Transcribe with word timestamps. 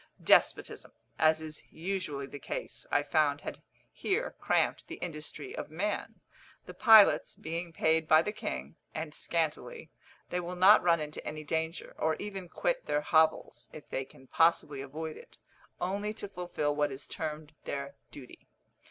Despotism, 0.23 0.93
as 1.19 1.43
is 1.43 1.61
usually 1.69 2.25
the 2.25 2.39
case, 2.39 2.87
I 2.91 3.03
found 3.03 3.41
had 3.41 3.61
here 3.91 4.33
cramped 4.39 4.87
the 4.87 4.95
industry 4.95 5.55
of 5.55 5.69
man. 5.69 6.21
The 6.65 6.73
pilots 6.73 7.35
being 7.35 7.71
paid 7.71 8.07
by 8.07 8.23
the 8.23 8.31
king, 8.31 8.77
and 8.95 9.13
scantily, 9.13 9.91
they 10.31 10.39
will 10.39 10.55
not 10.55 10.81
run 10.81 11.01
into 11.01 11.23
any 11.23 11.43
danger, 11.43 11.93
or 11.99 12.15
even 12.15 12.49
quit 12.49 12.87
their 12.87 13.01
hovels, 13.01 13.69
if 13.73 13.87
they 13.89 14.03
can 14.03 14.25
possibly 14.25 14.81
avoid 14.81 15.17
it, 15.17 15.37
only 15.79 16.15
to 16.15 16.27
fulfil 16.27 16.75
what 16.75 16.91
is 16.91 17.05
termed 17.05 17.53
their 17.65 17.93
duty. 18.09 18.47